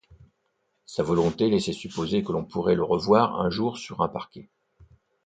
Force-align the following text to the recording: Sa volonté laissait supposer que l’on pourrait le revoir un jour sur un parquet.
Sa 0.87 1.03
volonté 1.03 1.47
laissait 1.47 1.73
supposer 1.73 2.23
que 2.23 2.31
l’on 2.31 2.43
pourrait 2.43 2.73
le 2.73 2.81
revoir 2.83 3.39
un 3.39 3.51
jour 3.51 3.77
sur 3.77 4.01
un 4.01 4.09
parquet. 4.09 4.49